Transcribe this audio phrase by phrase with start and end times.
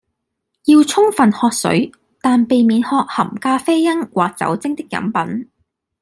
[0.65, 1.91] 要充分喝水，
[2.21, 5.47] 但避免喝含咖啡因或酒精的飲品